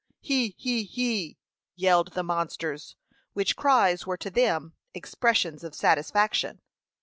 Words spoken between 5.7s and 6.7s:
satisfaction.